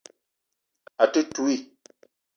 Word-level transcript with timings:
A 1.05 1.09
te 1.13 1.21
touii. 1.35 1.59